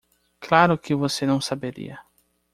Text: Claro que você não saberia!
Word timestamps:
Claro 0.39 0.79
que 0.81 0.95
você 0.95 1.27
não 1.27 1.39
saberia! 1.39 1.99